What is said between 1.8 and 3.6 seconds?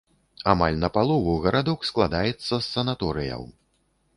складаецца з санаторыяў.